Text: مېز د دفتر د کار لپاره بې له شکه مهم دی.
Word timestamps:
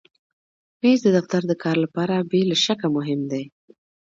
مېز 0.81 0.99
د 1.03 1.07
دفتر 1.17 1.41
د 1.47 1.51
کار 1.63 1.77
لپاره 1.85 2.15
بې 2.29 2.41
له 2.49 2.55
شکه 2.65 2.87
مهم 2.95 3.21
دی. 3.31 3.43